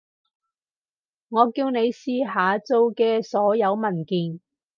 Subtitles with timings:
[1.29, 4.39] 我叫你試下做嘅所有文件